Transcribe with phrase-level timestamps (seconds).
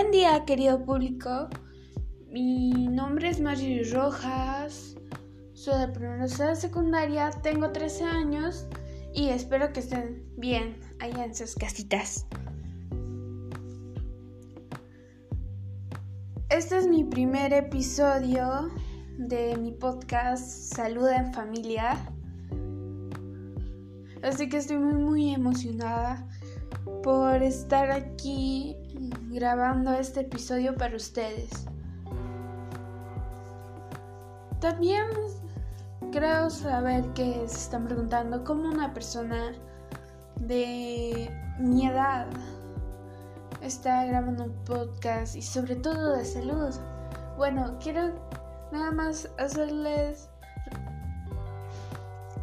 [0.00, 1.48] Buen día, querido público.
[2.30, 4.94] Mi nombre es Mari Rojas.
[5.54, 8.68] Soy de primera secundaria, tengo 13 años
[9.12, 12.26] y espero que estén bien allá en sus casitas.
[16.48, 18.70] Este es mi primer episodio
[19.18, 21.96] de mi podcast Saluda en Familia.
[24.22, 26.24] Así que estoy muy muy emocionada
[27.02, 28.76] por estar aquí
[29.30, 31.66] grabando este episodio para ustedes.
[34.60, 35.06] También
[36.10, 39.52] creo saber que se están preguntando cómo una persona
[40.40, 42.26] de mi edad
[43.62, 46.74] está grabando un podcast y sobre todo de salud.
[47.36, 48.12] Bueno, quiero
[48.72, 50.28] nada más hacerles,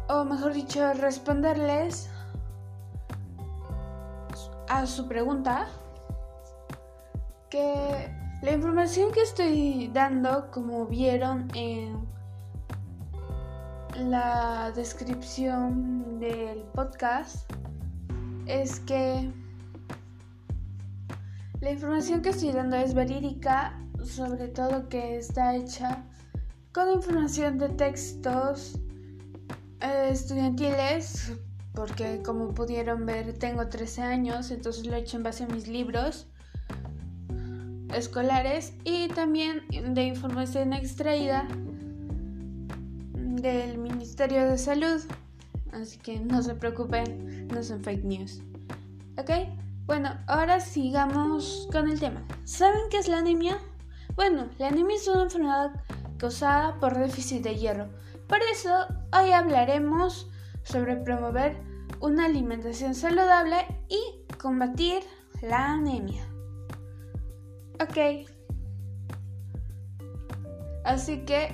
[0.08, 2.10] o mejor dicho, responderles
[4.68, 5.68] a su pregunta
[7.50, 8.10] que
[8.42, 12.06] la información que estoy dando, como vieron en
[13.96, 17.50] la descripción del podcast,
[18.46, 19.32] es que
[21.60, 26.04] la información que estoy dando es verídica, sobre todo que está hecha
[26.72, 28.78] con información de textos
[29.80, 31.32] eh, estudiantiles,
[31.76, 35.68] porque como pudieron ver tengo 13 años, entonces lo he hecho en base a mis
[35.68, 36.26] libros
[37.94, 39.62] escolares y también
[39.94, 41.46] de información extraída
[43.14, 45.00] del Ministerio de Salud.
[45.72, 48.40] Así que no se preocupen, no son fake news.
[49.18, 49.30] ¿Ok?
[49.84, 52.24] Bueno, ahora sigamos con el tema.
[52.44, 53.58] ¿Saben qué es la anemia?
[54.14, 55.72] Bueno, la anemia es una enfermedad
[56.16, 57.88] causada por déficit de hierro.
[58.26, 60.28] Por eso, hoy hablaremos
[60.66, 61.56] sobre promover
[62.00, 63.56] una alimentación saludable
[63.88, 64.00] y
[64.36, 65.02] combatir
[65.42, 66.24] la anemia.
[67.80, 68.28] Ok.
[70.84, 71.50] Así que,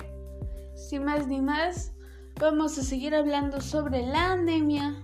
[0.75, 1.91] sin más ni más,
[2.39, 4.95] vamos a seguir hablando sobre la anemia,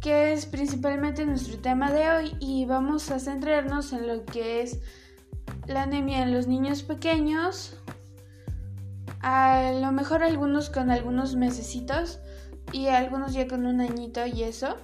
[0.00, 4.80] que es principalmente nuestro tema de hoy, y vamos a centrarnos en lo que es
[5.66, 7.78] la anemia en los niños pequeños,
[9.26, 12.20] a lo mejor algunos con algunos mesecitos
[12.72, 14.76] y algunos ya con un añito y eso,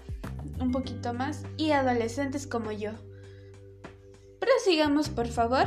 [0.59, 2.93] un poquito más, y adolescentes como yo.
[4.39, 5.67] Prosigamos, por favor.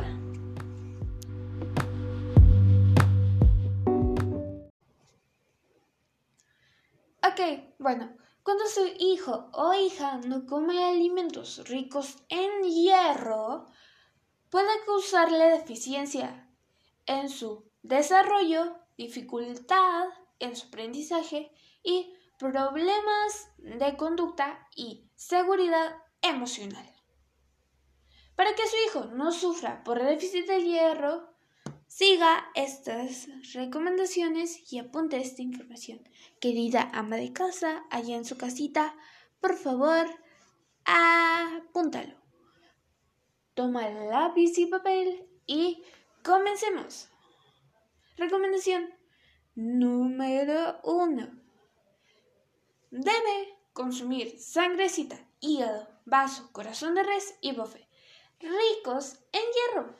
[7.21, 13.67] Ok, bueno, cuando su hijo o hija no come alimentos ricos en hierro,
[14.49, 16.49] puede causarle deficiencia
[17.05, 20.05] en su desarrollo, dificultad
[20.39, 21.51] en su aprendizaje
[21.83, 26.89] y problemas de conducta y seguridad emocional.
[28.35, 31.29] Para que su hijo no sufra por déficit de hierro,
[31.87, 36.01] siga estas recomendaciones y apunte esta información.
[36.41, 38.95] Querida ama de casa, allá en su casita,
[39.39, 40.07] por favor,
[40.85, 42.15] apúntalo.
[43.53, 45.83] Toma lápiz y papel y
[46.23, 47.12] comencemos.
[48.17, 48.93] Recomendación
[49.55, 51.31] número uno.
[52.91, 57.87] Debe consumir sangrecita, hígado, vaso, corazón de res y bofe
[58.43, 59.95] ricos en hierro.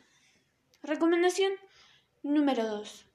[0.82, 1.54] Recomendación
[2.24, 3.06] número 2.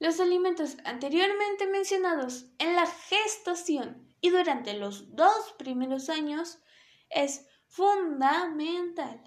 [0.00, 6.58] Los alimentos anteriormente mencionados en la gestación y durante los dos primeros años
[7.10, 9.20] es fundamental.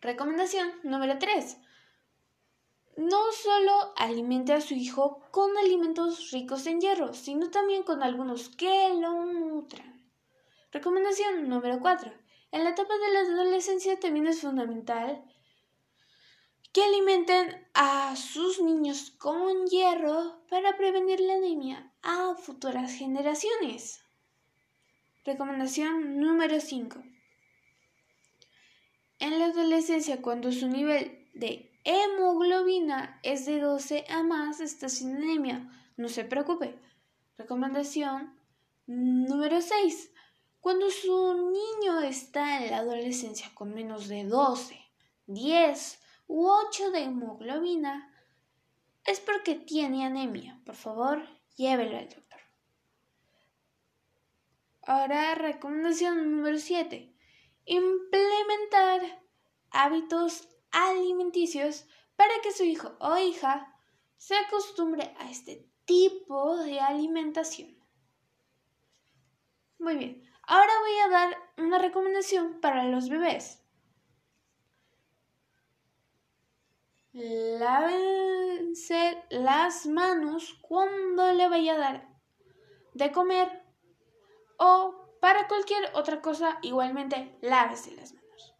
[0.00, 1.56] Recomendación número 3.
[2.96, 8.50] No solo alimente a su hijo con alimentos ricos en hierro, sino también con algunos
[8.50, 10.10] que lo nutran.
[10.72, 12.12] Recomendación número 4.
[12.50, 15.24] En la etapa de la adolescencia también es fundamental
[16.72, 24.02] que alimenten a sus niños con hierro para prevenir la anemia a futuras generaciones.
[25.24, 27.02] Recomendación número 5.
[29.18, 35.16] En la adolescencia, cuando su nivel de hemoglobina es de 12 a más, está sin
[35.16, 35.70] anemia.
[35.96, 36.78] No se preocupe.
[37.36, 38.38] Recomendación
[38.86, 40.12] número 6.
[40.60, 44.78] Cuando su niño está en la adolescencia con menos de 12,
[45.26, 48.12] 10 u 8 de hemoglobina,
[49.04, 50.60] es porque tiene anemia.
[50.64, 51.26] Por favor,
[51.56, 52.40] llévelo al doctor.
[54.84, 57.12] Ahora, recomendación número 7.
[57.64, 59.22] Implementar
[59.70, 61.86] hábitos alimenticios
[62.16, 63.74] para que su hijo o hija
[64.16, 67.76] se acostumbre a este tipo de alimentación.
[69.78, 73.62] Muy bien, Ahora voy a dar una recomendación para los bebés.
[77.12, 82.08] Lávense las manos cuando le vaya a dar
[82.94, 83.62] de comer
[84.58, 88.54] o para cualquier otra cosa igualmente lávese las manos.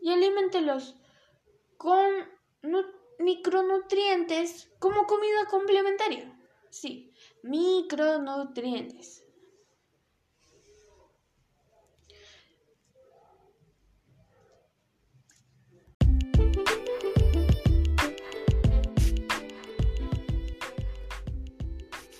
[0.00, 0.96] Y alimentelos
[1.78, 2.28] con
[3.20, 6.30] micronutrientes como comida complementaria.
[6.70, 9.24] Sí, micronutrientes.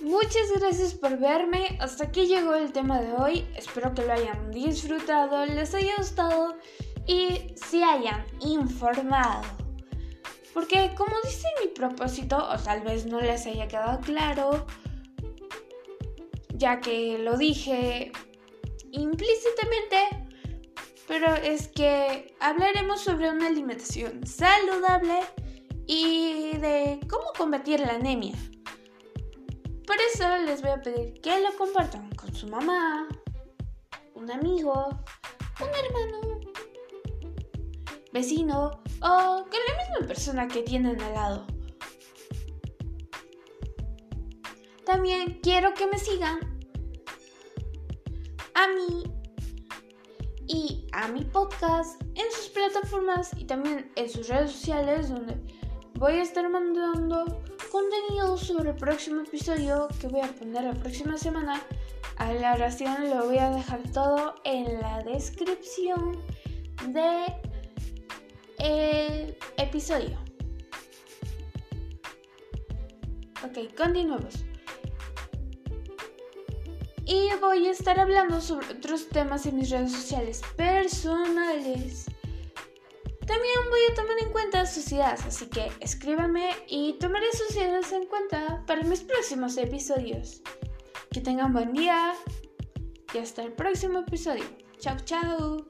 [0.01, 1.77] Muchas gracias por verme.
[1.81, 3.47] Hasta aquí llegó el tema de hoy.
[3.57, 6.57] Espero que lo hayan disfrutado, les haya gustado
[7.09, 9.43] y se hayan informado.
[10.55, 14.67] Porque como dice mi propósito, o tal vez no les haya quedado claro,
[16.55, 18.13] ya que lo dije
[18.93, 20.27] implícitamente,
[21.07, 25.21] pero es que hablaremos sobre una alimentación saludable
[25.87, 28.35] y de cómo combatir la anemia.
[29.87, 33.09] Por eso les voy a pedir que lo compartan con su mamá,
[34.15, 34.89] un amigo,
[35.61, 36.38] un hermano,
[38.19, 41.47] vecino o con la misma persona que tienen al lado.
[44.85, 46.41] También quiero que me sigan
[48.55, 49.05] a mí
[50.49, 55.37] y a mi podcast en sus plataformas y también en sus redes sociales donde
[55.95, 61.17] voy a estar mandando contenido sobre el próximo episodio que voy a poner la próxima
[61.17, 61.63] semana.
[62.17, 66.21] A la oración lo voy a dejar todo en la descripción
[66.89, 67.48] de
[68.59, 70.19] el episodio.
[73.45, 74.45] Ok, continuemos.
[77.05, 82.05] Y voy a estar hablando sobre otros temas en mis redes sociales personales.
[83.27, 87.93] También voy a tomar en cuenta sus ideas, así que escríbame y tomaré sus ideas
[87.93, 90.43] en cuenta para mis próximos episodios.
[91.11, 92.15] Que tengan buen día
[93.15, 94.45] y hasta el próximo episodio.
[94.79, 95.67] Chao, chao.